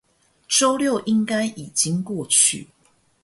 [0.49, 2.67] 週六應該已經過去